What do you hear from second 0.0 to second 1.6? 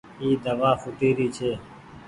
اي دوآ ڦوٽي ري ڇي۔